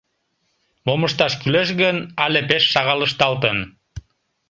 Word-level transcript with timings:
—Мом 0.85 1.01
ышташ 1.07 1.33
кӱлеш 1.41 1.69
гын, 1.81 1.97
але 2.23 2.39
пеш 2.49 2.63
шагал 2.73 2.99
ышталтын. 3.07 3.57